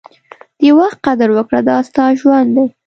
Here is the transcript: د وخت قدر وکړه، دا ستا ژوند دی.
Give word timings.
د 0.61 0.63
وخت 0.79 0.97
قدر 1.05 1.29
وکړه، 1.37 1.59
دا 1.69 1.77
ستا 1.87 2.05
ژوند 2.19 2.49
دی. 2.55 2.65